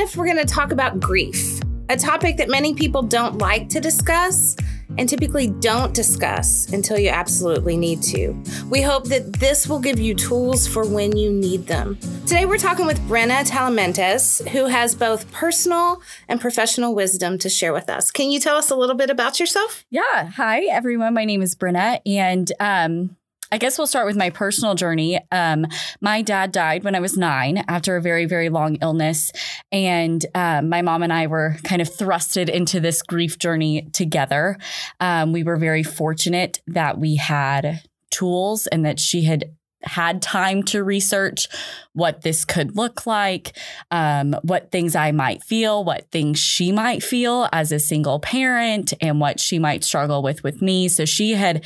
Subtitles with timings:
[0.00, 3.80] Lift, we're going to talk about grief, a topic that many people don't like to
[3.80, 4.56] discuss
[4.96, 8.32] and typically don't discuss until you absolutely need to.
[8.70, 11.98] We hope that this will give you tools for when you need them.
[12.22, 17.74] Today, we're talking with Brenna Talamentes, who has both personal and professional wisdom to share
[17.74, 18.10] with us.
[18.10, 19.84] Can you tell us a little bit about yourself?
[19.90, 20.30] Yeah.
[20.36, 21.12] Hi, everyone.
[21.12, 23.18] My name is Brenna, and um,
[23.52, 25.18] I guess we'll start with my personal journey.
[25.32, 25.66] Um,
[26.00, 29.32] my dad died when I was nine after a very, very long illness.
[29.72, 34.56] And um, my mom and I were kind of thrusted into this grief journey together.
[35.00, 40.62] Um, we were very fortunate that we had tools and that she had had time
[40.62, 41.48] to research
[41.94, 43.56] what this could look like,
[43.90, 48.92] um, what things I might feel, what things she might feel as a single parent,
[49.00, 50.88] and what she might struggle with with me.
[50.88, 51.64] So she had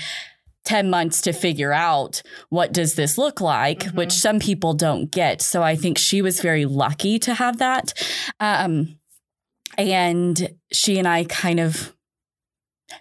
[0.64, 3.96] 10 months to figure out what does this look like mm-hmm.
[3.96, 7.92] which some people don't get so i think she was very lucky to have that
[8.41, 8.98] um,
[9.77, 11.94] and she and i kind of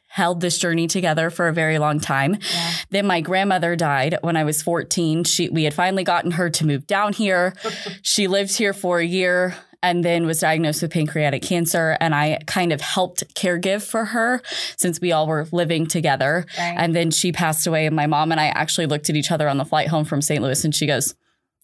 [0.08, 2.38] held this journey together for a very long time.
[2.54, 2.72] Yeah.
[2.92, 5.24] Then my grandmother died when I was 14.
[5.24, 7.56] She we had finally gotten her to move down here.
[8.04, 11.98] she lived here for a year and then was diagnosed with pancreatic cancer.
[12.00, 14.42] And I kind of helped caregive for her
[14.78, 16.45] since we all were living together.
[16.58, 16.75] Right.
[16.78, 17.86] And then she passed away.
[17.86, 20.22] And my mom and I actually looked at each other on the flight home from
[20.22, 20.42] St.
[20.42, 21.14] Louis and she goes,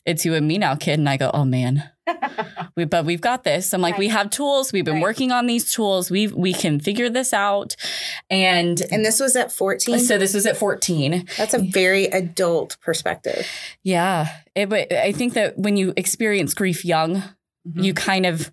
[0.05, 0.99] It's you and me now, kid.
[0.99, 1.89] And I go, Oh man.
[2.75, 3.73] we, but we've got this.
[3.73, 3.99] I'm like, right.
[3.99, 4.73] we have tools.
[4.73, 5.03] We've been right.
[5.03, 6.11] working on these tools.
[6.11, 7.77] We we can figure this out.
[8.29, 9.99] And and this was at 14.
[9.99, 11.25] So this was at 14.
[11.37, 13.47] That's a very adult perspective.
[13.83, 14.27] Yeah.
[14.55, 17.23] It, I think that when you experience grief young,
[17.69, 17.79] mm-hmm.
[17.81, 18.51] you kind of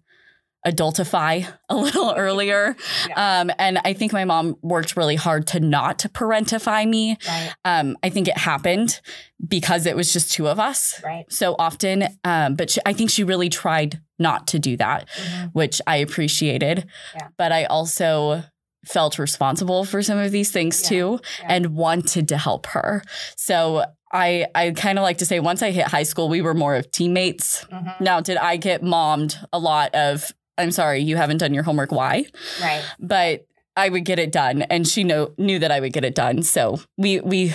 [0.67, 2.77] adultify a little earlier.
[3.09, 3.41] Yeah.
[3.41, 7.17] Um, and I think my mom worked really hard to not parentify me.
[7.27, 7.55] Right.
[7.65, 9.01] Um, I think it happened
[9.47, 11.31] because it was just two of us right.
[11.31, 12.09] so often.
[12.25, 15.47] Um, but she, I think she really tried not to do that, mm-hmm.
[15.49, 16.87] which I appreciated.
[17.15, 17.29] Yeah.
[17.37, 18.43] But I also
[18.87, 20.89] felt responsible for some of these things yeah.
[20.89, 23.03] too and wanted to help her.
[23.37, 26.55] So I I kind of like to say once I hit high school, we were
[26.55, 27.65] more of teammates.
[27.65, 28.05] Mm-hmm.
[28.05, 30.33] Now, did I get mommed a lot of?
[30.59, 31.93] I'm sorry, you haven't done your homework.
[31.93, 32.25] Why?
[32.63, 32.83] Right.
[32.99, 36.15] But I would get it done, and she know knew that I would get it
[36.15, 36.43] done.
[36.43, 37.53] So we we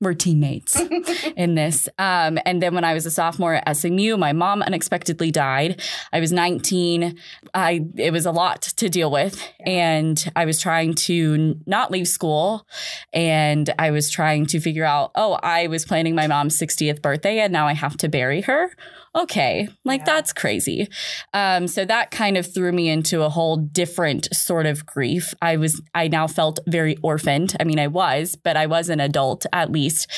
[0.00, 0.80] were teammates
[1.36, 1.88] in this.
[1.98, 5.82] Um, and then when I was a sophomore at SMU, my mom unexpectedly died.
[6.12, 7.18] I was 19.
[7.52, 12.08] I it was a lot to deal with, and I was trying to not leave
[12.08, 12.66] school,
[13.12, 15.10] and I was trying to figure out.
[15.14, 18.70] Oh, I was planning my mom's 60th birthday, and now I have to bury her
[19.14, 20.04] okay, like yeah.
[20.06, 20.88] that's crazy.
[21.34, 25.34] Um, so that kind of threw me into a whole different sort of grief.
[25.42, 27.56] I was, I now felt very orphaned.
[27.58, 30.10] I mean, I was, but I was an adult at least.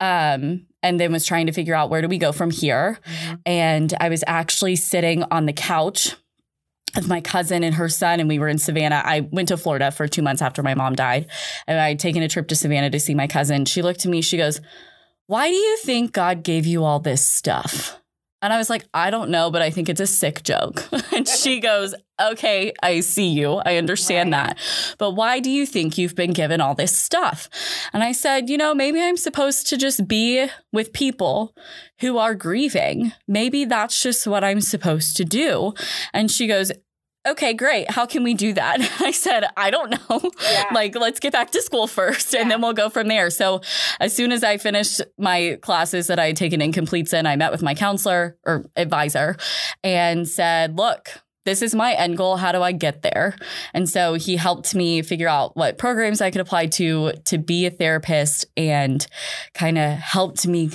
[0.00, 2.98] Um, and then was trying to figure out where do we go from here.
[3.04, 3.34] Mm-hmm.
[3.46, 6.14] And I was actually sitting on the couch
[6.94, 9.02] with my cousin and her son, and we were in Savannah.
[9.04, 11.26] I went to Florida for two months after my mom died,
[11.66, 13.64] and I had taken a trip to Savannah to see my cousin.
[13.64, 14.60] She looked at me, she goes,
[15.26, 18.00] Why do you think God gave you all this stuff?
[18.40, 20.88] And I was like, I don't know, but I think it's a sick joke.
[21.12, 23.54] and she goes, Okay, I see you.
[23.64, 24.48] I understand right.
[24.48, 24.58] that.
[24.98, 27.48] But why do you think you've been given all this stuff?
[27.92, 31.54] And I said, You know, maybe I'm supposed to just be with people
[32.00, 33.12] who are grieving.
[33.26, 35.74] Maybe that's just what I'm supposed to do.
[36.12, 36.72] And she goes,
[37.30, 37.90] okay, great.
[37.90, 38.80] How can we do that?
[39.00, 40.30] I said, I don't know.
[40.42, 40.66] Yeah.
[40.72, 42.40] like, let's get back to school first yeah.
[42.40, 43.30] and then we'll go from there.
[43.30, 43.60] So,
[44.00, 47.52] as soon as I finished my classes that I had taken in Complete I met
[47.52, 49.36] with my counselor or advisor
[49.82, 51.08] and said, look,
[51.44, 52.36] this is my end goal.
[52.36, 53.34] How do I get there?
[53.72, 57.64] And so he helped me figure out what programs I could apply to to be
[57.64, 59.06] a therapist and
[59.54, 60.70] kind of helped me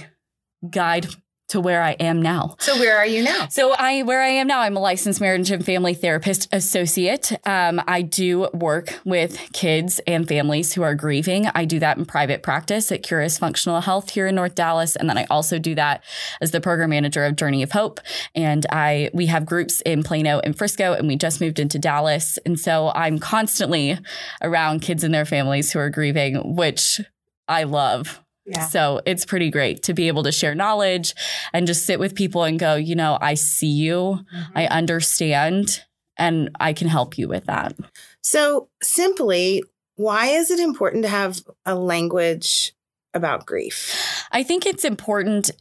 [0.69, 1.07] guide
[1.49, 2.55] to where I am now.
[2.59, 3.47] So where are you now?
[3.49, 7.31] So I where I am now, I'm a licensed marriage and family therapist associate.
[7.45, 11.47] Um, I do work with kids and families who are grieving.
[11.53, 15.09] I do that in private practice at Curious Functional Health here in North Dallas, and
[15.09, 16.03] then I also do that
[16.41, 17.99] as the program manager of Journey of Hope.
[18.35, 22.39] And I we have groups in Plano and Frisco, and we just moved into Dallas,
[22.45, 23.97] and so I'm constantly
[24.41, 27.01] around kids and their families who are grieving, which
[27.47, 28.21] I love.
[28.45, 28.67] Yeah.
[28.67, 31.15] So it's pretty great to be able to share knowledge
[31.53, 34.57] and just sit with people and go, you know, I see you, mm-hmm.
[34.57, 35.81] I understand,
[36.17, 37.75] and I can help you with that.
[38.21, 39.63] So, simply,
[39.95, 42.73] why is it important to have a language
[43.13, 44.25] about grief?
[44.31, 45.51] I think it's important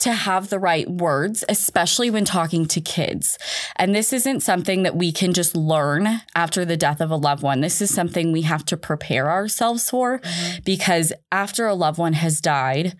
[0.00, 3.38] to have the right words, especially when talking to kids.
[3.76, 7.42] And this isn't something that we can just learn after the death of a loved
[7.42, 7.60] one.
[7.60, 10.58] This is something we have to prepare ourselves for mm-hmm.
[10.64, 12.96] because after a loved one has died,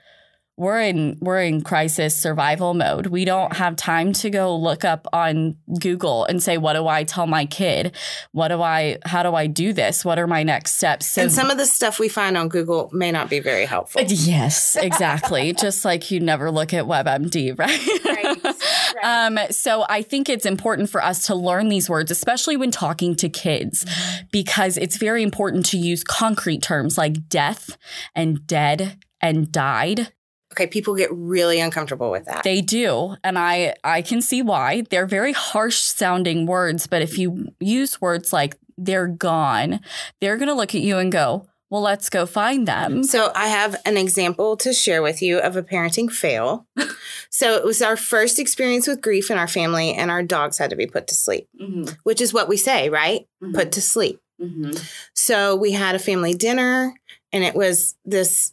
[0.57, 3.09] we're in we're in crisis survival mode.
[3.09, 7.03] We don't have time to go look up on Google and say what do I
[7.03, 7.97] tell my kid?
[8.31, 10.05] What do I how do I do this?
[10.05, 11.07] What are my next steps?
[11.07, 14.03] So, and some of the stuff we find on Google may not be very helpful.
[14.25, 15.53] Yes, exactly.
[15.53, 18.05] Just like you never look at WebMD, right?
[18.05, 19.05] right, right.
[19.05, 23.17] Um, so I think it's important for us to learn these words, especially when talking
[23.17, 24.27] to kids, mm-hmm.
[24.31, 27.77] because it's very important to use concrete terms like death
[28.15, 30.13] and dead and died
[30.55, 32.45] Okay, people get really uncomfortable with that.
[32.45, 34.85] They do, and I I can see why.
[34.89, 39.81] They're very harsh sounding words, but if you use words like they're gone,
[40.21, 43.49] they're going to look at you and go, "Well, let's go find them." So, I
[43.49, 46.69] have an example to share with you of a parenting fail.
[47.31, 50.71] so, it was our first experience with grief in our family and our dogs had
[50.71, 51.93] to be put to sleep, mm-hmm.
[52.05, 53.27] which is what we say, right?
[53.43, 53.57] Mm-hmm.
[53.57, 54.21] Put to sleep.
[54.41, 54.81] Mm-hmm.
[55.15, 56.95] So, we had a family dinner
[57.35, 58.53] and it was this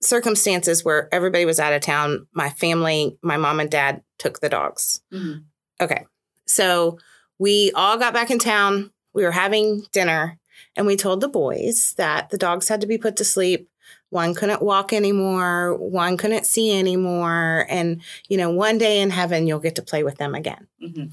[0.00, 4.48] circumstances where everybody was out of town, my family, my mom and dad took the
[4.48, 5.02] dogs.
[5.12, 5.40] Mm-hmm.
[5.80, 6.06] Okay.
[6.46, 6.98] So
[7.38, 8.92] we all got back in town.
[9.14, 10.38] We were having dinner
[10.76, 13.68] and we told the boys that the dogs had to be put to sleep.
[14.10, 15.76] One couldn't walk anymore.
[15.76, 17.66] One couldn't see anymore.
[17.68, 20.66] And, you know, one day in heaven, you'll get to play with them again.
[20.82, 21.06] Mm-hmm.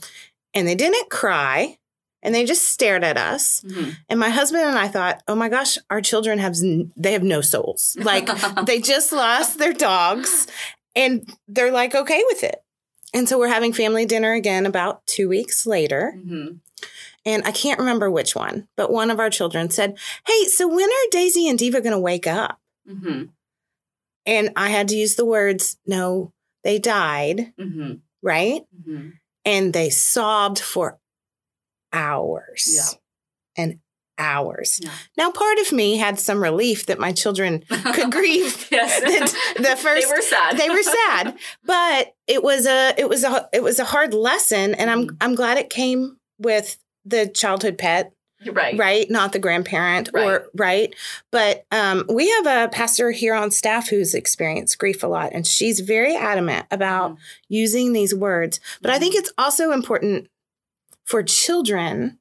[0.53, 1.77] And they didn't cry
[2.21, 3.61] and they just stared at us.
[3.61, 3.91] Mm-hmm.
[4.09, 6.55] And my husband and I thought, "Oh my gosh, our children have
[6.95, 7.97] they have no souls.
[8.07, 8.29] Like
[8.65, 10.47] they just lost their dogs
[10.95, 12.63] and they're like okay with it."
[13.13, 16.13] And so we're having family dinner again about 2 weeks later.
[16.17, 16.57] Mm-hmm.
[17.25, 20.89] And I can't remember which one, but one of our children said, "Hey, so when
[20.89, 22.59] are Daisy and Diva going to wake up?"
[22.89, 23.23] Mm-hmm.
[24.25, 26.31] And I had to use the words, "No,
[26.63, 27.95] they died." Mm-hmm.
[28.23, 28.63] Right?
[28.75, 29.09] Mm-hmm.
[29.45, 30.99] And they sobbed for
[31.93, 32.97] hours
[33.57, 33.63] yeah.
[33.63, 33.79] and
[34.17, 34.79] hours.
[34.83, 34.91] Yeah.
[35.17, 37.63] Now, part of me had some relief that my children
[37.93, 38.67] could grieve.
[38.71, 38.99] yes.
[39.55, 40.57] the, the, first they were sad.
[40.57, 44.73] they were sad, but it was a it was a it was a hard lesson,
[44.75, 45.17] and I'm mm.
[45.21, 48.13] I'm glad it came with the childhood pet.
[48.51, 48.77] Right.
[48.77, 49.09] Right.
[49.09, 50.23] Not the grandparent right.
[50.23, 50.93] or right.
[51.31, 55.45] But um, we have a pastor here on staff who's experienced grief a lot, and
[55.45, 57.17] she's very adamant about mm.
[57.49, 58.59] using these words.
[58.81, 58.93] But mm.
[58.93, 60.29] I think it's also important
[61.07, 62.19] for children,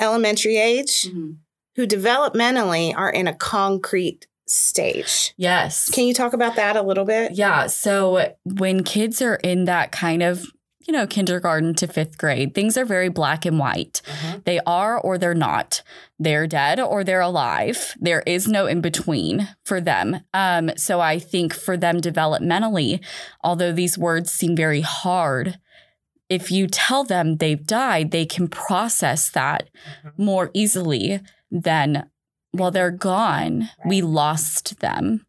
[0.00, 1.32] elementary age, mm-hmm.
[1.76, 5.32] who developmentally are in a concrete stage.
[5.36, 5.88] Yes.
[5.90, 7.32] Can you talk about that a little bit?
[7.32, 7.68] Yeah.
[7.68, 10.44] So when kids are in that kind of
[10.86, 14.02] you know, kindergarten to fifth grade, things are very black and white.
[14.04, 14.38] Mm-hmm.
[14.44, 15.82] They are or they're not.
[16.18, 17.94] They're dead or they're alive.
[17.98, 20.20] There is no in between for them.
[20.32, 23.04] Um, so I think for them developmentally,
[23.42, 25.58] although these words seem very hard,
[26.28, 29.68] if you tell them they've died, they can process that
[30.04, 30.24] mm-hmm.
[30.24, 31.20] more easily
[31.50, 32.08] than
[32.56, 33.70] well they're gone right.
[33.86, 35.26] we lost them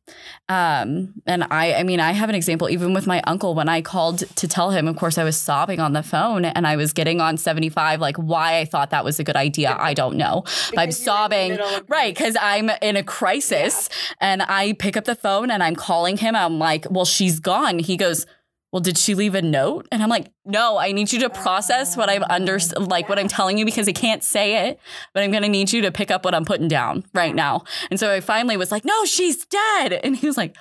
[0.50, 3.82] um, and i i mean i have an example even with my uncle when i
[3.82, 6.94] called to tell him of course i was sobbing on the phone and i was
[6.94, 10.44] getting on 75 like why i thought that was a good idea i don't know
[10.74, 11.58] but i'm sobbing
[11.88, 14.16] right because i'm in a crisis yeah.
[14.22, 17.80] and i pick up the phone and i'm calling him i'm like well she's gone
[17.80, 18.26] he goes
[18.72, 19.88] well, did she leave a note?
[19.92, 23.30] And I'm like, no, I need you to process what I'm under, like what I'm
[23.30, 24.80] telling you because I can't say it,
[25.14, 27.64] but I'm going to need you to pick up what I'm putting down right now.
[27.90, 29.94] And so I finally was like, no, she's dead.
[29.94, 30.56] And he was like,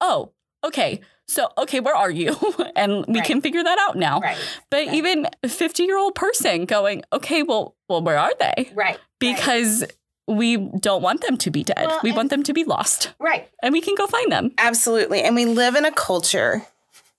[0.00, 0.32] oh,
[0.64, 1.00] okay.
[1.28, 2.36] So, okay, where are you?
[2.76, 3.26] and we right.
[3.26, 4.20] can figure that out now.
[4.20, 4.38] Right.
[4.70, 4.94] But right.
[4.94, 8.70] even a 50 year old person going, okay, well, well, where are they?
[8.72, 8.98] Right.
[9.18, 9.84] Because
[10.28, 11.86] we don't want them to be dead.
[11.86, 13.14] Well, we want them to be lost.
[13.18, 13.48] Right.
[13.62, 14.52] And we can go find them.
[14.58, 15.22] Absolutely.
[15.22, 16.64] And we live in a culture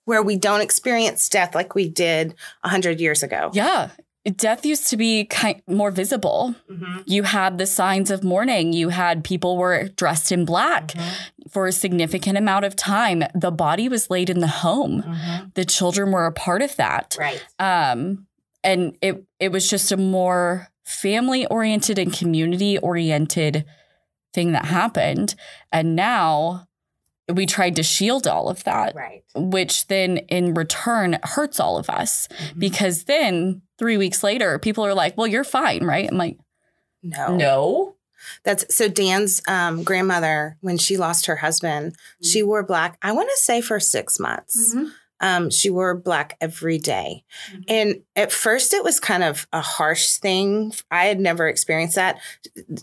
[0.08, 2.28] where we don't experience death like we did
[2.62, 3.50] 100 years ago.
[3.52, 3.90] Yeah.
[4.24, 6.54] Death used to be kind more visible.
[6.70, 7.00] Mm-hmm.
[7.04, 8.72] You had the signs of mourning.
[8.72, 11.48] You had people were dressed in black mm-hmm.
[11.50, 13.22] for a significant amount of time.
[13.34, 15.02] The body was laid in the home.
[15.02, 15.48] Mm-hmm.
[15.54, 17.14] The children were a part of that.
[17.18, 17.44] Right.
[17.58, 18.26] Um,
[18.64, 23.66] and it it was just a more family oriented and community oriented
[24.32, 25.34] thing that happened.
[25.70, 26.66] And now
[27.32, 29.22] we tried to shield all of that, right.
[29.34, 32.58] which then in return hurts all of us mm-hmm.
[32.58, 36.08] because then three weeks later, people are like, well, you're fine, right?
[36.10, 36.38] I'm like,
[37.02, 37.36] no.
[37.36, 37.94] No.
[38.44, 42.26] That's so Dan's um, grandmother, when she lost her husband, mm-hmm.
[42.26, 44.74] she wore black, I want to say for six months.
[44.74, 44.88] Mm-hmm.
[45.20, 47.24] Um, she wore black every day.
[47.50, 47.60] Mm-hmm.
[47.68, 50.72] And at first, it was kind of a harsh thing.
[50.90, 52.20] I had never experienced that.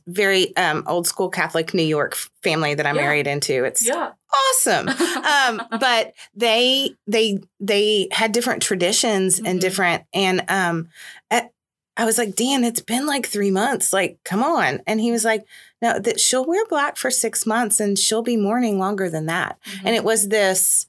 [0.08, 3.02] Very um, old school Catholic New York family that I'm yeah.
[3.02, 3.64] married into.
[3.64, 4.12] It's yeah.
[4.36, 4.90] Awesome.
[4.90, 9.46] um, but they they they had different traditions mm-hmm.
[9.46, 10.90] and different and um,
[11.30, 11.52] at,
[11.98, 13.94] I was like, Dan, it's been like three months.
[13.94, 14.82] Like, come on.
[14.86, 15.46] And he was like,
[15.82, 19.58] no, that she'll wear black for six months and she'll be mourning longer than that.
[19.66, 19.88] Mm-hmm.
[19.88, 20.88] And it was this,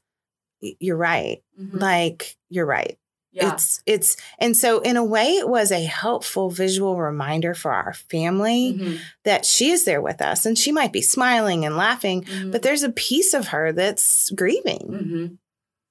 [0.61, 1.43] you're right.
[1.61, 1.81] Mhm.
[1.81, 2.99] Like, you're right.
[3.37, 3.53] Yeah.
[3.55, 7.93] It's, it's, and so in a way, it was a helpful visual reminder for our
[7.93, 8.99] family Mhm.
[9.25, 12.51] that she is there with us and she might be smiling and laughing, Mhm.
[12.53, 15.39] but there's a piece of her that's grieving Mhm.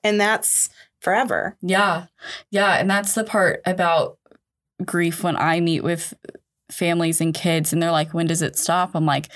[0.04, 0.70] and that's
[1.02, 1.56] forever.
[1.62, 2.06] Yeah.
[2.50, 2.74] Yeah.
[2.74, 4.18] And that's the part about
[4.84, 6.14] grief when I meet with
[6.72, 8.92] families and kids and they're like, when does it stop?
[8.96, 9.28] I'm like,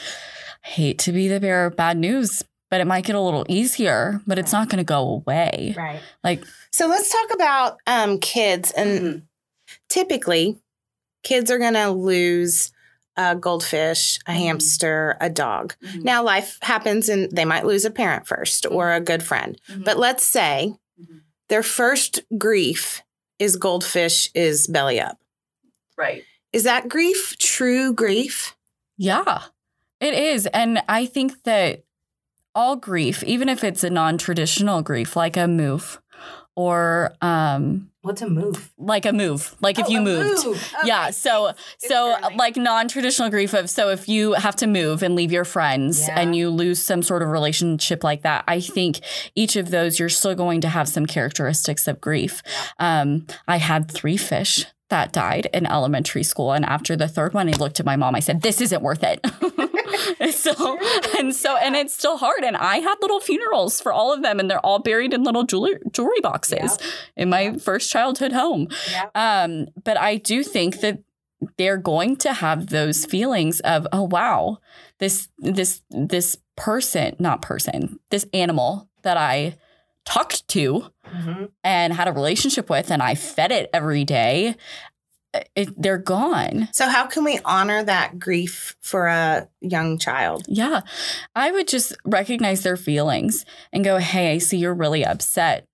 [0.63, 4.21] hate to be the bearer of bad news, but it might get a little easier,
[4.27, 5.73] but it's not going to go away.
[5.77, 6.01] Right.
[6.23, 8.71] Like, So let's talk about um, kids.
[8.71, 9.21] And Mhm.
[9.89, 10.57] typically,
[11.23, 12.71] kids are going to lose
[13.17, 14.35] a goldfish, a Mhm.
[14.37, 15.75] hamster, a dog.
[15.83, 16.03] Mhm.
[16.03, 19.59] Now, life happens and they might lose a parent first or a good friend.
[19.67, 19.83] Mhm.
[19.83, 21.21] But let's say Mhm.
[21.49, 23.01] their first grief
[23.39, 25.17] is goldfish is belly up.
[25.97, 26.23] right.
[26.53, 28.55] Is that grief true grief?
[28.97, 29.43] Yeah,
[29.99, 30.45] it is.
[30.47, 31.83] And I think that
[32.59, 35.99] all grief, even if it's a non traditional grief, like a move
[36.55, 38.71] or um, What's a move?
[38.77, 40.45] like a move, like if you moved.
[40.83, 42.35] Yeah, so so early.
[42.35, 46.19] like non-traditional grief of so if you have to move and leave your friends Yeah.
[46.19, 48.99] and you lose some sort of relationship like that, I think
[49.35, 52.41] each of those you're still going to have some characteristics of grief.
[52.77, 57.47] Um, I had three fish that died in elementary school, and after the third one,
[57.47, 58.15] I looked at my mom.
[58.15, 59.19] I said, "This isn't worth it."
[60.19, 60.77] And so
[61.17, 62.43] and so and it's still hard.
[62.43, 65.43] And I had little funerals for all of them, and they're all buried in little
[65.43, 66.77] jewelry jewelry boxes
[67.15, 68.67] in my first childhood home.
[68.91, 69.09] Yeah.
[69.15, 70.99] Um, but I do think that
[71.57, 74.59] they're going to have those feelings of, oh wow,
[74.99, 79.55] this this this person, not person, this animal that I
[80.05, 81.49] talked to Mhm.
[81.63, 84.55] and had a relationship with and I fed it every day,
[85.55, 86.69] it, they're gone.
[86.71, 90.45] So, how can we honor that grief for a young child?
[90.47, 90.81] Yeah.
[91.35, 95.67] I would just recognize their feelings and go, hey, I see you're really upset.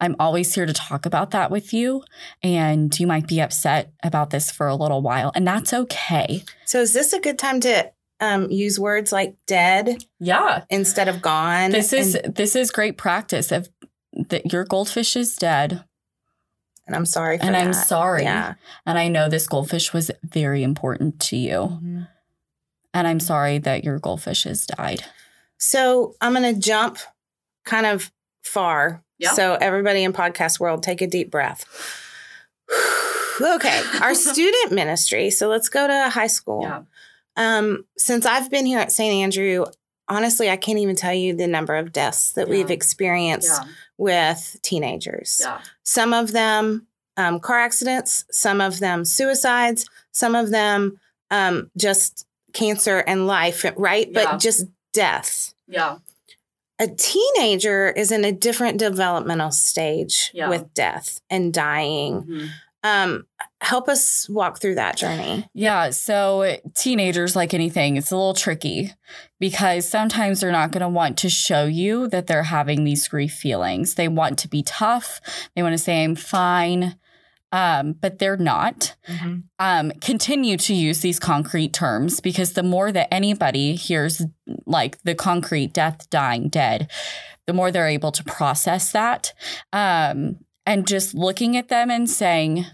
[0.00, 2.04] I'm always here to talk about that with you.
[2.42, 5.32] And you might be upset about this for a little while.
[5.34, 6.44] And that's okay.
[6.66, 10.64] So, is this a good time to um, use words like dead Yeah.
[10.70, 11.70] instead of gone?
[11.70, 13.68] This is and, this is great practice of
[14.28, 15.84] that your goldfish is dead.
[16.88, 17.64] And I'm sorry for And that.
[17.64, 18.24] I'm sorry.
[18.24, 18.54] Yeah.
[18.84, 21.78] And I know this goldfish was very important to you.
[21.80, 22.08] Mhm.
[22.92, 25.04] And I'm sorry that your goldfish has died.
[25.58, 26.98] So, I'm going to jump
[27.64, 28.10] kind of
[28.42, 29.04] far.
[29.18, 29.32] Yeah.
[29.32, 31.64] So, everybody in podcast world, take a deep breath.
[33.40, 33.82] okay.
[34.00, 35.30] Our student ministry.
[35.30, 36.62] So, let's go to high school.
[36.62, 36.82] Yeah.
[37.36, 39.14] Um, since I've been here at St.
[39.14, 39.66] Andrew,
[40.08, 43.68] honestly, I can't even tell you the number of deaths that we've experienced Yeah.
[43.98, 45.42] With teenagers.
[45.44, 45.60] Yeah.
[45.82, 46.86] Some of them
[47.16, 51.00] um, car accidents, some of them suicides, some of them
[51.30, 54.08] um, just cancer and life, right?
[54.10, 54.24] Yeah.
[54.32, 55.54] But just deaths.
[55.66, 55.98] Yeah.
[56.78, 60.48] A teenager is in a different developmental stage Yeah.
[60.48, 62.50] with death and dying.
[62.84, 63.26] Um,
[63.60, 65.48] help us walk through that journey.
[65.52, 65.90] Yeah.
[65.90, 68.92] So teenagers, like anything, it's a little tricky
[69.40, 73.32] because sometimes they're not going to want to show you that they're having these grief
[73.32, 73.94] feelings.
[73.94, 75.20] They want to be tough.
[75.54, 76.96] They want to say, I'm fine.
[77.50, 78.94] Um, but they're not.
[79.58, 84.22] Um, continue to use these concrete terms because the more that anybody hears
[84.66, 86.90] like the concrete death, dying, dead,
[87.46, 89.32] the more they're able to process that.
[89.72, 92.66] Um, and just looking at them and saying,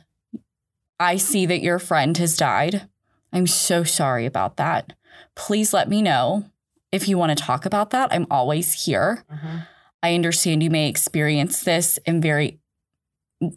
[0.99, 2.89] I see that your friend has died.
[3.33, 4.95] I'm so sorry about that.
[5.37, 6.45] Please let me know
[6.91, 8.13] if you want to talk about that.
[8.13, 9.25] I'm always here.
[9.33, 9.57] Mm-hmm.
[10.03, 12.59] I understand you may experience this in very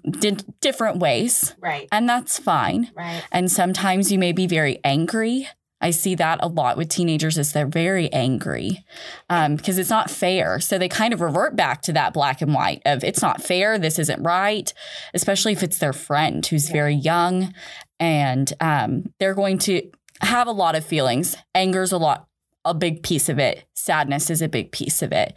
[0.08, 1.88] di- different ways, Right.
[1.91, 2.91] and that's fine.
[2.96, 3.24] Right.
[3.32, 5.48] And sometimes you may be very angry.
[5.79, 8.84] I see that a lot with teenagers is they're very angry
[9.29, 10.60] because it's not fair.
[10.60, 13.77] So they kind of revert back to that black and white of it's not fair,
[13.77, 14.74] this isn't right,
[15.13, 17.53] especially if it's their friend who's very young
[18.00, 19.89] and um, they're going to
[20.22, 21.38] have a lot of feelings.
[21.53, 22.27] Anger's a lot,
[22.65, 23.65] a big piece of it.
[23.75, 25.36] Sadness is a big piece of it,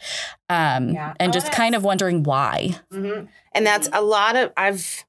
[0.49, 1.13] um, Yeah.
[1.21, 2.81] and Oh, just kind of wondering why.
[2.91, 5.05] hmm And that's a lot of, I've,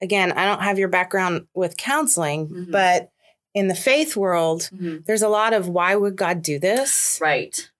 [0.00, 2.70] again, I don't have your background with counseling, Mhm.
[2.72, 3.10] but
[3.54, 4.70] in the faith world,
[5.06, 7.18] there's a lot of why would God do this?
[7.20, 7.70] Right.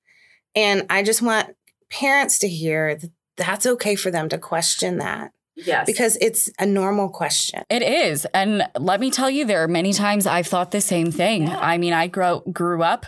[0.55, 1.57] And I just want
[1.91, 5.87] parents to hear that that's okay for them to question that Yes.
[5.87, 7.63] because it's a normal question.
[7.69, 8.27] It is.
[8.33, 11.47] And let me tell you, there are many times I've thought the same thing.
[11.47, 11.59] Yeah.
[11.59, 13.07] I mean, I grow, grew up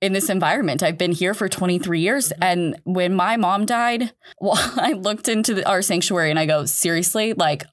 [0.00, 0.82] in this environment.
[0.82, 2.28] I've been here for 23 years.
[2.28, 2.42] Mm-hmm.
[2.42, 6.64] And when my mom died, well, I looked into the, our sanctuary and I go,
[6.64, 7.64] seriously, like,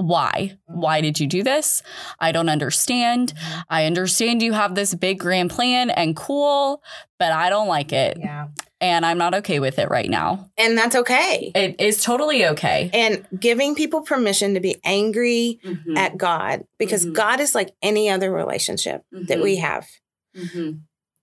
[0.00, 0.58] why?
[0.66, 1.82] Why did you do this?
[2.18, 3.32] I don't understand.
[3.34, 3.60] Mm-hmm.
[3.68, 6.82] I understand you have this big grand plan and cool,
[7.18, 8.18] but I don't like it.
[8.18, 8.48] Yeah.
[8.80, 10.46] And I'm not okay with it right now.
[10.56, 11.52] And that's okay.
[11.54, 12.90] It is totally okay.
[12.94, 15.96] And giving people permission to be angry Mm-hmm.
[15.96, 17.12] at God because Mhm.
[17.14, 19.86] God is like any other relationship that we have.
[20.36, 20.78] Mm-hmm.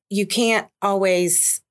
[0.10, 1.62] You can't always,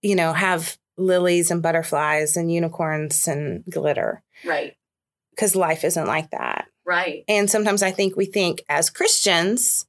[0.00, 4.74] you know, have lilies and butterflies and unicorns and glitter Right.
[5.34, 6.66] Because life isn't like that.
[6.84, 7.24] Right.
[7.28, 9.86] And sometimes I think we think as Christians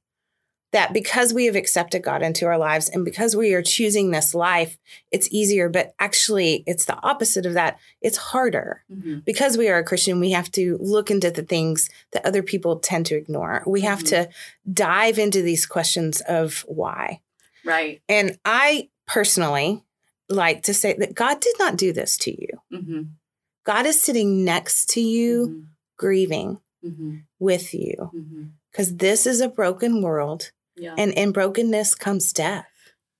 [0.72, 4.34] that because we have accepted God into our lives and because we are choosing this
[4.34, 4.76] life,
[5.12, 5.68] it's easier.
[5.68, 7.78] But actually, it's the opposite of that.
[8.02, 8.82] It's harder.
[8.90, 9.20] Mm-hmm.
[9.20, 12.80] Because we are a Christian, we have to look into the things that other people
[12.80, 13.62] tend to ignore.
[13.66, 14.08] We have Mhm.
[14.08, 14.28] to
[14.72, 17.20] dive into these questions of why.
[17.64, 18.02] Right.
[18.08, 19.84] And I personally
[20.28, 22.48] like to say that God did not do this to you.
[22.72, 23.02] Mm-hmm.
[23.64, 25.66] God is sitting next to you,
[25.96, 27.16] grieving Mm-hmm.
[27.38, 28.42] with you, Mm-hmm.
[28.70, 30.52] because this is a broken world.
[30.76, 30.94] Yeah.
[30.98, 32.66] And in brokenness comes death.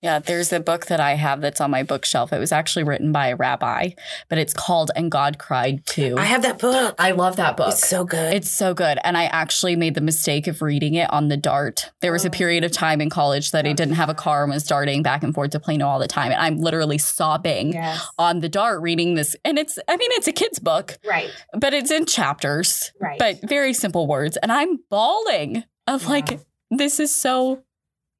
[0.05, 2.31] Yeah, there's a book that I have that's on my bookshelf.
[2.31, 3.93] It was actually written by a rabbi,
[4.29, 6.17] but it's called And God Cried Too.
[6.19, 6.95] I have that book.
[6.99, 7.71] I love that book.
[7.73, 8.35] It's so good.
[8.35, 8.99] It's so good.
[9.03, 11.91] And I actually made the mistake of reading it on the DART.
[12.03, 12.33] There was a Oh.
[12.33, 15.23] period of time in college that I didn't have a car and was darting back
[15.23, 16.33] and forth to Plano all the time.
[16.33, 18.07] And I'm literally sobbing yes.
[18.19, 19.35] on the DART reading this.
[19.43, 21.31] And it's, I mean, it's a kid's book, Right.
[21.55, 23.19] but it's in chapters, Right.
[23.19, 24.37] but very simple words.
[24.43, 26.09] And I'm bawling of Yeah.
[26.11, 27.63] like, this is so,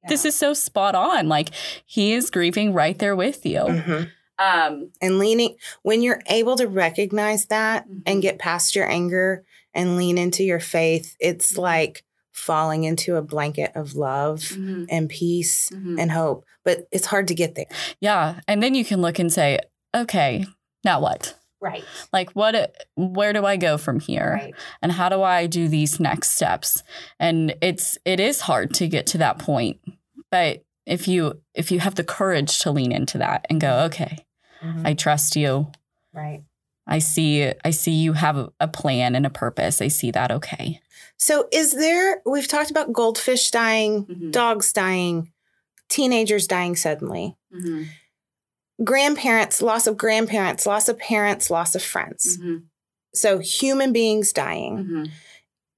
[0.07, 1.27] this is so spot on.
[1.27, 1.49] Like
[1.85, 3.59] he is grieving right there with you.
[3.59, 4.11] Mhm.
[4.37, 8.01] Um, and leaning when you're able to recognize that Mhm.
[8.05, 9.43] and get past your anger
[9.73, 11.61] and lean into your faith it's Mm-hmm.
[11.61, 14.51] like falling into a blanket of love
[14.89, 15.99] and peace Mhm.
[16.01, 17.65] and hope but it's hard to get there
[18.01, 18.41] yeah.
[18.47, 19.59] And then you can look and say,
[19.95, 20.45] okay,
[20.83, 21.35] now what?
[21.65, 21.83] Right.
[22.13, 22.55] Like what
[22.95, 24.51] where do i go from here?
[24.81, 26.83] And how do i do these next steps?
[27.19, 29.79] And it's it is hard to get to that point
[30.35, 33.85] but if you if you have the courage to lean into that and go mm-hmm.
[33.85, 34.25] okay
[34.61, 34.85] mm-hmm.
[34.85, 35.67] i trust you.
[36.13, 36.43] Right.
[36.87, 39.81] I see i see you have a, a plan and a purpose.
[39.81, 40.81] I see that okay.
[41.17, 44.31] So is there we've talked about goldfish dying Mhm.
[44.31, 45.31] dogs dying
[45.89, 47.83] teenagers dying suddenly mm-hmm.
[48.83, 52.37] Grandparents loss of grandparents loss of parents loss of friends.
[52.37, 52.57] Mm-hmm.
[53.13, 54.77] So human beings dying.
[54.77, 55.03] Mm-hmm.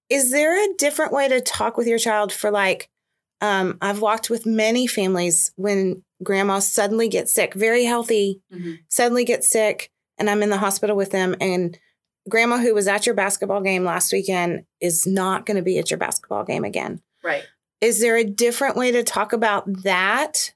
[0.10, 2.90] Is there a different way to talk with your child for like
[3.40, 8.74] um, i've walked with many families when grandma suddenly gets sick very healthy mm-hmm.
[8.88, 11.78] suddenly gets sick and i'm in the hospital with them and
[12.28, 15.90] grandma who was at your basketball game last weekend is not going to be at
[15.90, 17.02] your basketball game again.
[17.24, 17.44] Right.
[17.82, 20.54] Is there a different way to talk about that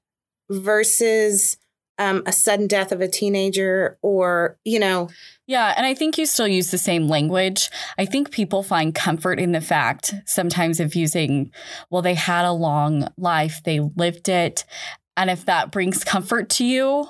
[0.49, 1.57] versus
[2.01, 5.09] um, a sudden death of a teenager or you know
[5.45, 7.69] Yeah, and I think you still use the same language.
[7.97, 11.51] I think people find comfort in the fact sometimes of using,
[11.89, 14.65] well, they had a long life, they lived it.
[15.15, 17.07] And if that brings comfort to you,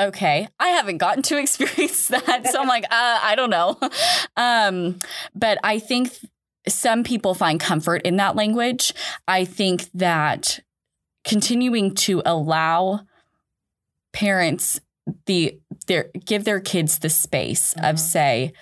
[0.00, 0.48] okay.
[0.58, 2.46] I haven't gotten to experience that.
[2.46, 3.78] So I'm like, uh, I don't know.
[4.34, 4.98] Um,
[5.34, 6.16] but I think
[6.66, 8.94] some people find comfort in that language.
[9.28, 10.60] I think that
[11.22, 13.02] continuing to allow
[14.12, 14.80] parents
[15.26, 17.90] the their give their kids the space Mhm.
[17.90, 18.52] of say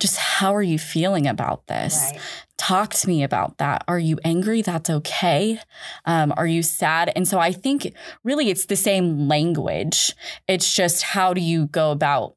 [0.00, 2.10] just how are you feeling about this?
[2.56, 3.84] Talk to me about that.
[3.86, 4.60] Are you angry?
[4.60, 5.60] That's okay.
[6.04, 7.12] Um, are you sad?
[7.14, 7.92] And so i think
[8.24, 10.12] really it's the same language.
[10.48, 12.34] It's just how do you go about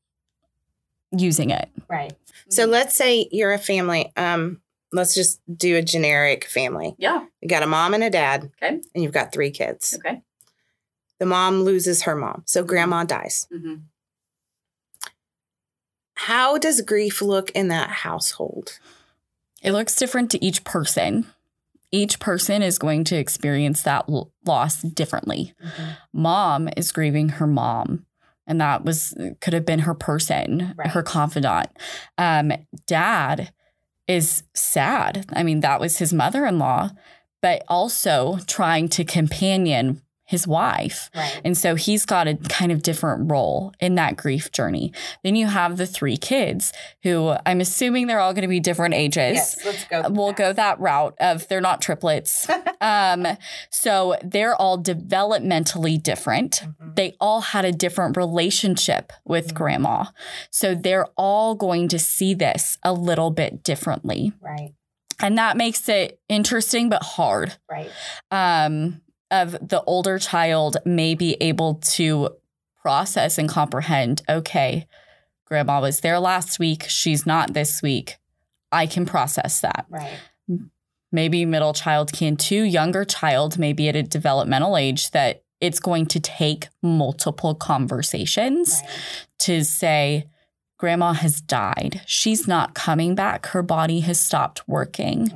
[1.18, 1.70] using it?
[1.90, 2.14] Right.
[2.50, 4.62] So let's say you're a family um
[4.94, 6.96] let's just do a generic family.
[6.98, 7.26] Yeah.
[7.42, 8.80] You got a mom and a dad Okay.
[8.94, 9.98] and you've got three kids.
[9.98, 10.22] Okay
[11.20, 13.76] the mom loses her mom so grandma dies mm-hmm.
[16.16, 18.80] how does grief look in that household
[19.62, 21.26] It looks different to each person.
[21.92, 25.54] Each person is going to experience that l- loss differently.
[26.14, 28.06] Mom is grieving her mom,
[28.46, 30.92] and that was could have been her person, Right.
[30.92, 31.70] her confidant.
[32.18, 32.52] Um,
[32.86, 33.52] dad
[34.08, 35.26] is sad.
[35.34, 36.92] I mean, that was his mother in law,
[37.42, 41.10] but also trying to companion his wife.
[41.16, 44.92] right And so he's got a kind of different role in that grief journey.
[45.24, 46.72] Then you have the three kids
[47.04, 49.56] who I'm assuming they're all going to be different ages.
[49.66, 52.48] let's go We'll go that route of they're not triplets.
[52.82, 53.26] um,
[53.72, 56.62] so they're all developmentally different.
[56.96, 59.58] They all had a different relationship with Mhm.
[59.58, 60.06] grandma.
[60.52, 64.34] So they're all going to see this a little bit differently.
[64.42, 64.74] right
[65.22, 67.90] And that makes it interesting but hard right
[68.30, 72.30] um, of the older child may be able to
[72.82, 74.88] process and comprehend okay,
[75.46, 76.86] grandma was there last week.
[76.88, 78.18] She's not this week.
[78.72, 79.86] I can process that.
[79.90, 80.18] Right.
[81.12, 82.64] Maybe middle child can too.
[82.64, 88.92] Younger child, maybe at a developmental age, that it's going to take multiple conversations Right.
[89.40, 90.28] to say,
[90.78, 92.02] Grandma has died.
[92.06, 93.48] She's not coming back.
[93.48, 95.32] Her body has stopped working.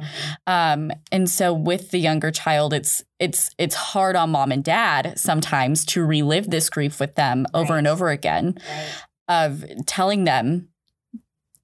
[0.46, 5.14] Um, and so with the younger child, it's it's it's hard on mom and dad
[5.18, 7.80] sometimes to relive this grief with them over Right.
[7.80, 8.88] and over again Right.
[9.28, 10.68] of telling them,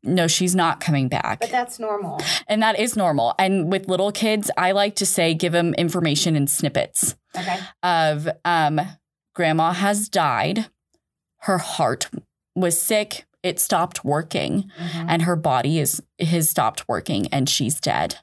[0.04, 1.40] no, she's not coming back.
[1.42, 2.20] But that's normal.
[2.48, 3.36] and that is normal.
[3.38, 7.60] And with little kids, I like to say give them information in snippets Okay.
[7.84, 8.80] of um,
[9.36, 10.68] grandma has died.
[11.42, 12.10] Her heart
[12.56, 13.26] was sick.
[13.44, 15.06] It stopped working Mhm.
[15.10, 18.18] and her body is has stopped working and she's dead.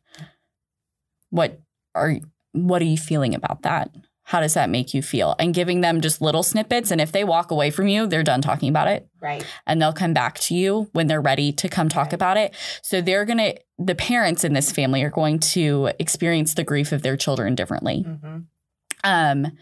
[1.31, 1.61] What
[1.95, 2.17] are
[2.53, 3.91] what are you feeling about that?
[4.29, 5.35] How does that make you feel?
[5.39, 8.41] And giving them just little snippets and if they walk away from you, they're done
[8.41, 9.45] talking about it Right.
[9.67, 12.13] and they'll come back to you when they're ready to come talk Right.
[12.15, 12.55] about it.
[12.83, 16.93] So they're going to the parents in this family are going to experience the grief
[16.93, 18.03] of their children differently.
[18.03, 18.39] hmm
[19.03, 19.53] Um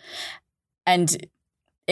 [0.86, 1.26] and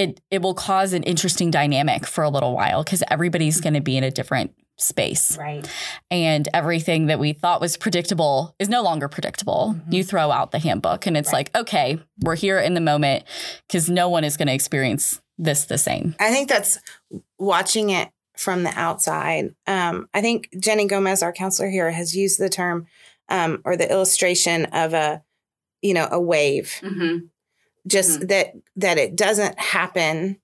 [0.01, 3.81] it it will cause an interesting dynamic for a little while cuz everybody's going to
[3.81, 5.67] be in a different space Right.
[6.11, 9.75] and everything that we thought was predictable is no longer predictable.
[9.77, 9.93] Mhm.
[9.93, 11.51] You throw out the handbook and it's Right.
[11.55, 13.25] like, okay, we're here in the moment
[13.69, 16.15] because no one is going to experience this the same.
[16.19, 16.79] I think that's
[17.39, 19.55] watching it from the outside.
[19.67, 22.87] Um, I think Jenny Gomez, our counselor here, has used the term
[23.29, 25.23] um, or the illustration of a,
[25.83, 26.81] you know, a wave.
[27.87, 30.39] Just that that it doesn't happen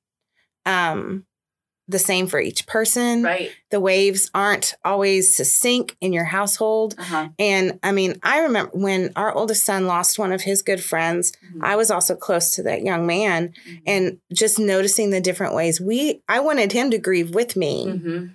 [0.65, 1.25] um,
[1.89, 3.23] the same for each person.
[3.23, 3.51] Right.
[3.71, 6.97] The waves aren't always succinct in your household.
[6.99, 7.29] Uh-huh.
[7.39, 11.33] And I mean, I remember when our oldest son lost one of his good friends,
[11.55, 11.63] Mhm.
[11.63, 13.53] I was also close to that young man
[13.87, 18.27] and just noticing the different ways we I wanted him to grieve with me, Mm-hmm.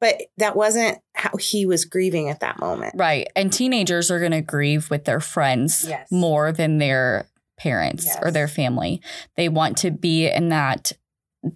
[0.00, 2.94] but that wasn't how he was grieving at that moment.
[2.96, 3.26] Right.
[3.34, 6.06] And teenagers are going to grieve with their friends Yes.
[6.12, 7.26] more than their
[7.58, 9.00] parents or their family.
[9.36, 10.92] They want to be in that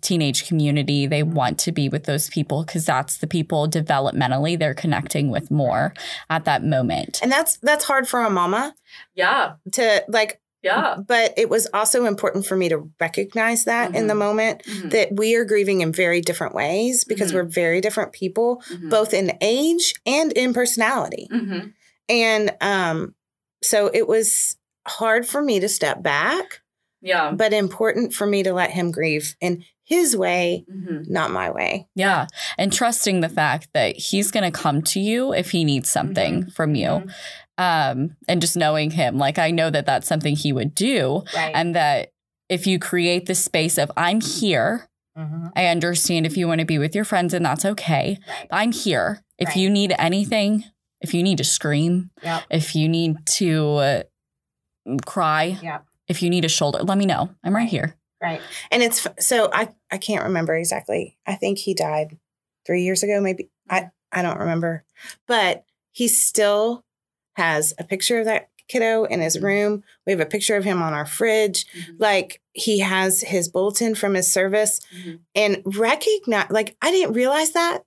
[0.00, 1.06] teenage community.
[1.06, 1.32] They Mhm.
[1.32, 5.92] want to be with those people because that's the people developmentally they're connecting with more
[6.30, 7.18] at that moment.
[7.22, 8.74] And that's that's hard for a mama
[9.14, 9.54] Yeah.
[9.72, 10.98] to like Yeah.
[11.04, 14.18] but it was also important for me to recognize that in the Mhm.
[14.18, 17.34] moment that we are grieving in very different ways because Mhm.
[17.34, 21.26] we're very different people both in age and in personality.
[21.32, 21.66] Mm-hmm.
[22.08, 23.16] And um
[23.64, 26.60] so it was hard for me to step back,
[27.00, 27.32] Yeah.
[27.32, 31.12] but important for me to let him grieve in his way, Mm-hmm.
[31.12, 31.88] not my way.
[31.94, 32.26] Yeah.
[32.56, 36.50] And trusting the fact that he's going to come to you if he needs something
[36.50, 36.88] from you.
[36.88, 37.10] Mhm.
[37.58, 41.24] Um, and just knowing him, like, I know that that's something he would do.
[41.34, 41.52] Right.
[41.54, 42.10] And that
[42.48, 44.86] if you create the space of, I'm here,
[45.18, 45.52] Mhm.
[45.54, 48.18] I understand if you want to be with your friends and that's okay.
[48.26, 48.48] Right.
[48.50, 49.22] I'm here.
[49.38, 49.56] If Right.
[49.58, 50.64] you need anything,
[51.02, 52.42] if you need to scream, Yep.
[52.50, 54.02] if you need to uh,
[55.06, 55.84] cry, Yep.
[56.08, 57.34] if you need a shoulder, let me know.
[57.44, 57.96] I'm right here.
[58.20, 58.40] Right.
[58.70, 61.18] And it's so I I can't remember exactly.
[61.26, 62.18] I think he died
[62.66, 63.50] 3 years ago maybe.
[63.68, 64.84] I I don't remember.
[65.26, 66.84] But he still
[67.34, 69.46] has a picture of that kiddo in his mm-hmm.
[69.46, 69.84] room.
[70.06, 71.66] We have a picture of him on our fridge.
[71.72, 71.92] Mm-hmm.
[71.98, 75.16] Like he has his bulletin from his service mm-hmm.
[75.34, 77.82] and recognize like I didn't realize that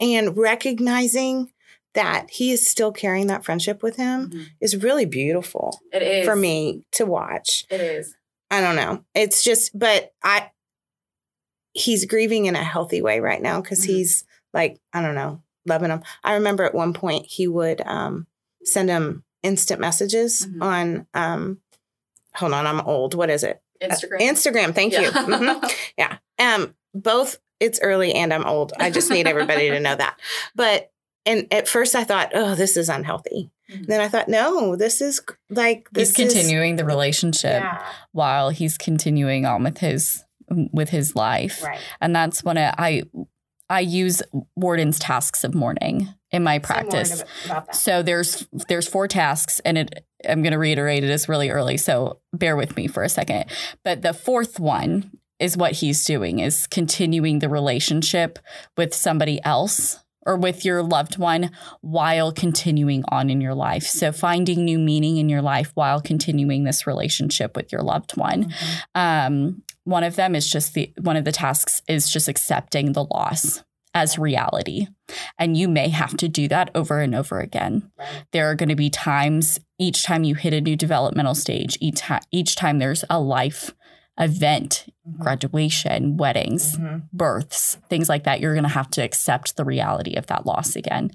[0.00, 1.52] and recognizing
[1.94, 6.34] that he is still carrying that friendship with him is really beautiful It is for
[6.34, 7.66] me to watch.
[7.70, 8.14] It is.
[8.50, 9.04] I don't know.
[9.14, 10.50] It's just, but I,
[11.72, 13.86] he's grieving in a healthy way right now because Mhm.
[13.86, 16.02] he's like, I don't know, loving him.
[16.22, 18.26] I remember at one point he would um,
[18.64, 20.62] send him instant messages Mhm.
[20.62, 21.60] on, um,
[22.34, 23.14] hold on, I'm old.
[23.14, 23.60] What is it?
[23.82, 24.20] Uh, Instagram.
[24.20, 24.74] Instagram.
[24.74, 25.10] Thank you.
[25.10, 25.74] Mhm.
[25.98, 26.18] Yeah.
[26.38, 28.72] Um, both it's early and I'm old.
[28.78, 30.18] I just need everybody to know that.
[30.54, 30.90] But
[31.26, 33.50] and at first I thought, oh, this is unhealthy.
[33.70, 33.86] Mhm.
[33.86, 37.82] Then I thought, no, this is like this he's continuing the relationship yeah,
[38.12, 40.24] while he's continuing on with his
[40.72, 41.62] with his life.
[41.62, 41.78] right.
[42.00, 43.02] And that's when I I,
[43.70, 44.22] I use
[44.56, 47.20] Worden's tasks of mourning in my practice.
[47.22, 47.76] ab- about that.
[47.76, 51.76] So there's there's four tasks, and it I'm going to reiterate it is really early,
[51.76, 53.46] so bear with me for a second.
[53.84, 58.38] But the fourth one is what he's doing is continuing the relationship
[58.76, 63.84] with somebody else or with your loved one while continuing on in your life.
[63.84, 68.44] So finding new meaning in your life while continuing this relationship with your loved one.
[68.44, 68.82] Mhm.
[68.94, 73.04] Um, one of them is just the one of the tasks is just accepting the
[73.04, 73.62] loss
[73.94, 74.86] as reality.
[75.38, 77.90] And you may have to do that over and over again.
[78.32, 82.02] There are going to be times each time you hit a new developmental stage, each,
[82.30, 83.74] each time there's a life
[84.18, 85.18] event, Mhm.
[85.20, 87.02] graduation, weddings, Mhm.
[87.12, 90.76] births, things like that, you're going to have to accept the reality of that loss
[90.76, 91.10] again.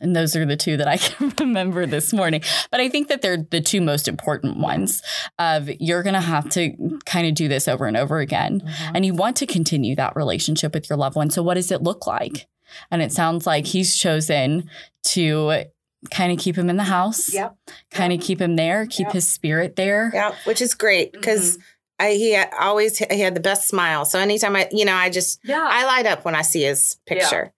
[0.00, 2.42] And those are the two that I can remember this morning.
[2.70, 5.00] But I think that they're the two most important ones
[5.38, 8.60] of you're going to have to kind of do this over and over again.
[8.66, 8.90] Mhm.
[8.94, 11.30] And you want to continue that relationship with your loved one.
[11.30, 12.46] So what does it look like?
[12.90, 14.68] And it sounds like he's chosen
[15.04, 15.64] to
[16.10, 17.54] kind of keep him in the house, Yep.
[17.90, 19.12] kind of keep him there, keep Yep.
[19.14, 20.10] his spirit there.
[20.14, 21.58] Yeah, which is great because
[22.00, 24.04] I he always he had the best smile.
[24.04, 25.66] So anytime I, you know, I just Yeah.
[25.70, 27.52] I light up when I see his picture.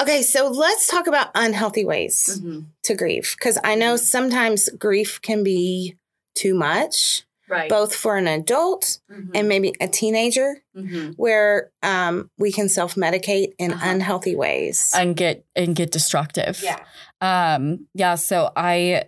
[0.00, 2.40] Okay, so let's talk about unhealthy ways
[2.82, 5.96] to grieve because I know sometimes grief can be
[6.34, 7.68] too much, Right.
[7.70, 8.98] both for an adult
[9.34, 10.62] and maybe a teenager,
[11.16, 13.90] where um, we can self medicate in Uh-huh.
[13.90, 14.90] unhealthy ways.
[14.96, 16.60] and get and get destructive.
[16.62, 16.80] yeah.
[17.20, 19.04] Um, yeah, so I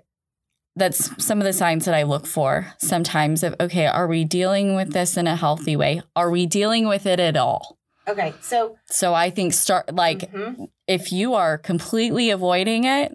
[0.77, 4.77] that's some of the signs that I look for sometimes of okay, are we dealing
[4.77, 6.03] with this in a healthy way?
[6.15, 7.79] Are we dealing with it at all?
[8.09, 10.69] Okay, so So I think start like Mhm.
[10.87, 13.13] if you are completely avoiding it,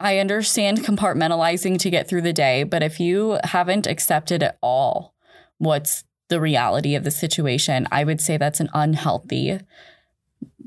[0.00, 5.14] I understand compartmentalizing to get through the day, but if you haven't accepted at all
[5.58, 9.60] what's the reality of the situation, I would say that's an unhealthy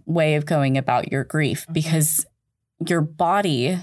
[0.05, 1.73] way of going about your grief Mhm.
[1.73, 2.25] because
[2.87, 3.77] your body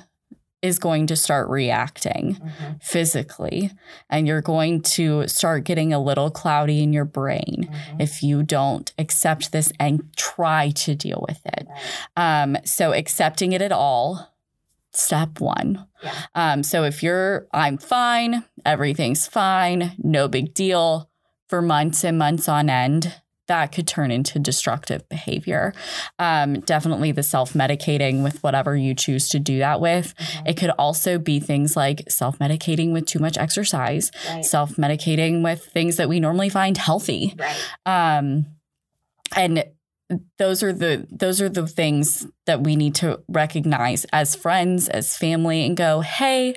[0.61, 2.83] is going to start reacting Mhm.
[2.83, 3.71] physically
[4.11, 8.01] and you're going to start getting a little cloudy in your brain Mhm.
[8.01, 11.69] if you don't accept this and try to deal with it.
[12.17, 14.35] Um, so accepting it at all,
[14.93, 15.87] step one.
[16.03, 16.13] Yeah.
[16.35, 21.09] Um, so if you're, I'm fine, everything's fine, no big deal
[21.49, 23.15] for months and months on end,
[23.49, 25.75] that could turn into destructive behavior.
[26.19, 30.15] Um, definitely the self medicating with whatever you choose to do that with.
[30.17, 30.49] Mhm.
[30.51, 34.45] It could also be things like self medicating with too much exercise, Right.
[34.45, 37.57] self medicating with things that we normally find healthy Right.
[37.87, 38.47] um
[39.37, 39.65] and
[40.39, 45.17] those are the those are the things that we need to recognize as friends as
[45.17, 46.55] family and go hey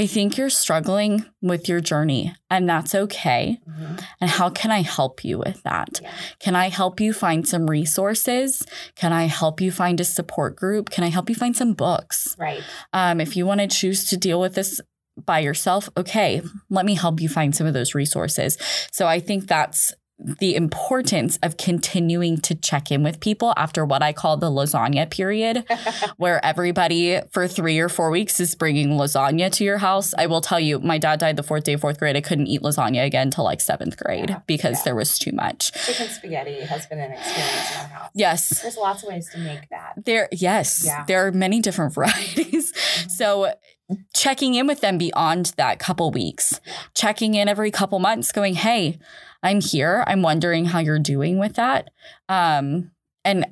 [0.00, 2.22] i think you're struggling with your journey
[2.54, 4.02] and that's okay Mhm.
[4.20, 6.10] and how can i help you with that Yeah.
[6.44, 8.64] can i help you find some resources
[9.00, 12.36] can i help you find a support group can i help you find some books
[12.38, 12.62] Right.
[12.92, 14.80] um, if you want to choose to deal with this
[15.26, 18.56] by yourself, okay, let me help you find some of those resources.
[18.90, 24.02] So I think that's the importance of continuing to check in with people after what
[24.02, 25.64] I call the lasagna period,
[26.18, 30.12] where everybody for three or four weeks is bringing lasagna to your house.
[30.18, 32.16] I will tell you, my dad died the fourth day of fourth grade.
[32.16, 34.84] I couldn't eat lasagna again until like seventh grade Yeah, because yeah.
[34.84, 35.72] there was too much.
[35.72, 38.10] Chicken spaghetti has been an experience in our house.
[38.14, 38.60] Yes.
[38.62, 39.94] There's lots of ways to make that.
[40.04, 41.04] There, yes, Yeah.
[41.06, 42.72] there are many different varieties.
[42.72, 43.08] Mm-hmm.
[43.08, 43.54] So
[44.14, 46.60] checking in with them beyond that couple weeks,
[46.94, 48.98] checking in every couple months, going, "Hey,
[49.42, 50.04] I'm here.
[50.06, 51.90] I'm wondering how you're doing with that."
[52.28, 52.90] Um,
[53.24, 53.46] and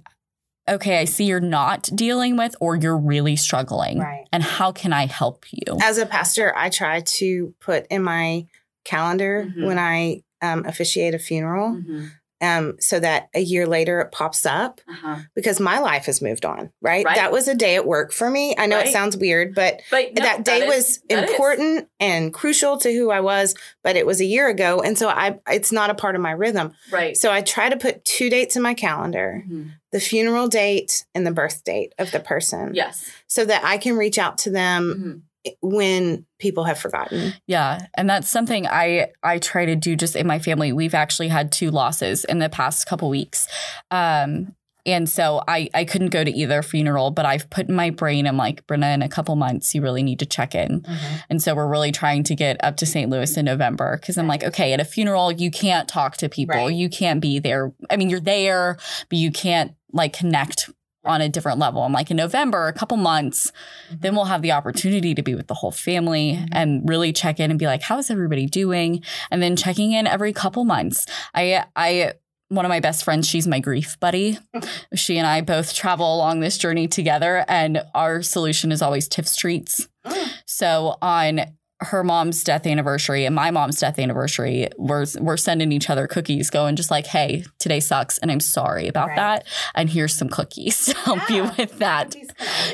[0.69, 4.27] okay, I see you're not dealing with, or you're really struggling, Right.
[4.33, 5.79] and how can I help you?
[5.83, 8.47] As a pastor, I try to put in my
[8.85, 9.67] calendar Mhm.
[9.67, 12.11] when I um, officiate a funeral Mhm.
[12.41, 15.17] Um, so that a year later it pops up Uh-huh.
[15.35, 17.05] because my life has moved on, right?
[17.05, 17.17] Right.
[17.17, 18.55] That was a day at work for me.
[18.57, 18.87] I know Right.
[18.89, 21.31] it sounds weird, but But no, that day was that is.
[21.31, 24.81] important and crucial to who I was, but it was a year ago.
[24.81, 26.75] And so I it's not a part of my rhythm.
[26.91, 27.17] right?
[27.17, 29.71] So I try to put two dates in my calendar Mhm.
[29.91, 33.05] the funeral date and the birth date of the person Yes.
[33.27, 35.28] so that I can reach out to them Mhm.
[35.61, 37.33] When people have forgotten.
[37.47, 40.73] Yeah, and that's something I I try to do just in my family.
[40.73, 43.49] We've actually had two losses in the past couple weeks.
[43.91, 44.55] Um
[44.87, 48.27] and so I I couldn't go to either funeral, but I've put in my brain
[48.27, 50.85] I'm like, Brenna, in a couple months you really need to check in.
[51.29, 53.11] And so we're really trying to get up to St.
[53.11, 56.57] Louis in November because I'm like, okay, at a funeral you can't talk to people.
[56.57, 56.75] Right.
[56.75, 57.73] You can't be there.
[57.91, 58.77] I mean, you're there,
[59.09, 60.71] but you can't like connect
[61.05, 61.83] on a different level.
[61.83, 63.53] I'm like in November, a couple months,
[63.91, 66.49] then we'll have the opportunity to be with the whole family Mhm.
[66.53, 69.03] and really check in and be like, how is everybody doing?
[69.31, 71.07] And then checking in every couple months.
[71.35, 72.15] I I
[72.51, 74.39] one of my best friends, she's my grief buddy.
[74.95, 79.37] she and I both travel along this journey together, and our solution is always Tiff's
[79.37, 79.87] Treats.
[80.07, 80.29] Mm.
[80.47, 81.43] So on
[81.81, 86.51] her mom's death anniversary and my mom's death anniversary, we're we're sending each other cookies,
[86.51, 89.17] going just like, "Hey, today sucks, and I'm sorry about Right.
[89.17, 92.29] that, and here's some cookies to help you with that." Cookies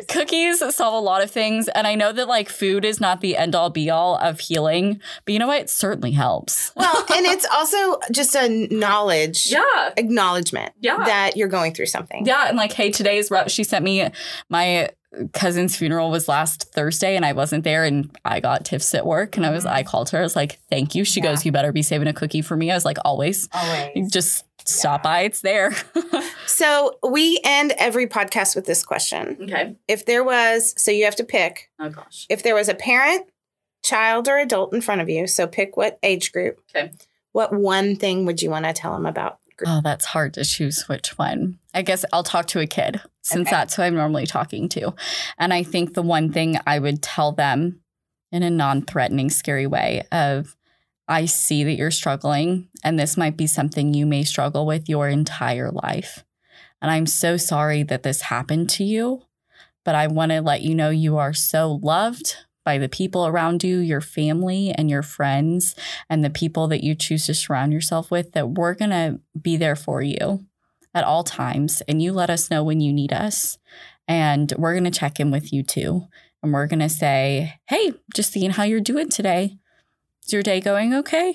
[0.09, 3.37] Cookies solve a lot of things, and I know that like food is not the
[3.37, 5.61] end all be all of healing, but you know what?
[5.61, 6.73] It certainly helps.
[6.75, 10.97] Well, and it's also just a knowledge, Yeah, acknowledgement Yeah.
[11.05, 12.25] that you're going through something.
[12.27, 13.31] yeah, and like, hey, today's.
[13.49, 14.09] She sent me
[14.49, 14.89] my
[15.33, 19.37] cousin's funeral was last Thursday and I wasn't there and I got Tiff's at work
[19.37, 20.19] and I was I called her.
[20.19, 21.25] I was like, "Thank you." She Mm-hmm.
[21.27, 21.33] Yeah.
[21.33, 24.11] goes, "You better be saving a cookie for me." I was like, "Always." Always.
[24.11, 25.21] Just stop by.
[25.23, 25.73] It's there.
[26.47, 29.39] So we end every podcast with this question.
[29.43, 29.75] okay.
[29.89, 32.27] If there was, so you have to pick, Oh gosh.
[32.29, 33.27] if there was a parent,
[33.83, 36.93] child, or adult in front of you, so pick what age group, Okay.
[37.33, 39.39] what one thing would you want to tell them about?
[39.67, 41.59] Oh, that's hard to choose which one.
[41.73, 43.57] I guess I'll talk to a kid since Okay.
[43.57, 44.95] that's who I'm normally talking to.
[45.39, 47.81] And I think the one thing I would tell them
[48.33, 50.57] in a non-threatening, scary way of
[51.07, 55.09] I see that you're struggling and this might be something you may struggle with your
[55.09, 56.25] entire life.
[56.83, 59.23] And I'm so sorry that this happened to you,
[59.85, 63.63] but I want to let you know you are so loved by the people around
[63.63, 65.75] you, your family and your friends
[66.09, 69.57] and the people that you choose to surround yourself with that we're going to be
[69.57, 70.45] there for you
[70.95, 71.83] at all times.
[71.87, 73.59] And you let us know when you need us.
[74.09, 76.09] And we're going to check in with you too.
[76.43, 79.59] And we're going to say hey just seeing how you're doing today.
[80.25, 81.35] Is your day going okay?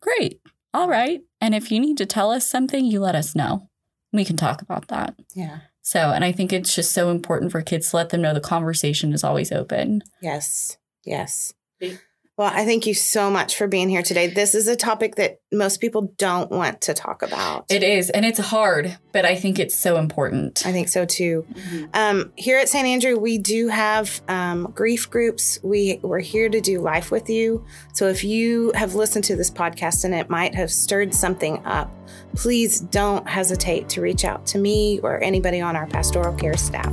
[0.00, 0.40] Great.
[0.72, 1.22] All right.
[1.40, 3.68] And if you need to tell us something you let us know.
[4.12, 5.14] We can talk about that.
[5.34, 5.60] Yeah.
[5.86, 8.40] So and i think it's just so important for kids to let them know the
[8.40, 10.76] conversation is always open Yes.
[11.04, 11.54] Yes.
[11.82, 11.98] Okay.
[12.36, 14.26] Well, I thank you so much for being here today.
[14.26, 17.64] This is a topic that most people don't want to talk about.
[17.70, 21.46] it is and it's hard but i think it's so important I think so too.
[21.94, 22.86] Um, here at St.
[22.86, 25.58] Andrew, we do have um, grief groups.
[25.62, 27.64] We we're here to do life with you.
[27.94, 31.90] So if you have listened to this podcast and it might have stirred something up,
[32.34, 36.92] please don't hesitate to reach out to me or anybody on our pastoral care staff.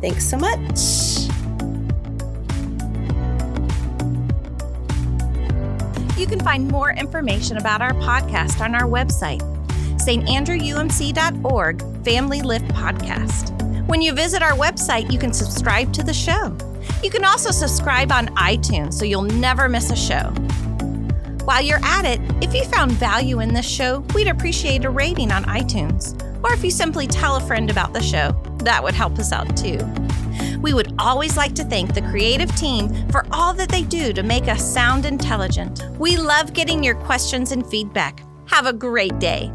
[0.00, 1.31] Thanks so much.
[6.32, 9.42] Can find more information about our podcast on our website,
[9.98, 13.86] standrewumc.org Family Lift Podcast.
[13.86, 16.56] When you visit our website, you can subscribe to the show.
[17.02, 20.30] You can also subscribe on iTunes so you'll never miss a show.
[21.44, 25.32] While you're at it, if you found value in this show, we'd appreciate a rating
[25.32, 26.18] on iTunes.
[26.42, 29.54] Or if you simply tell a friend about the show, that would help us out
[29.54, 29.76] too.
[30.62, 34.22] We would always like to thank the creative team for all that they do to
[34.22, 35.82] make us sound intelligent.
[35.98, 38.24] We love getting your questions and feedback.
[38.46, 39.52] Have a great day.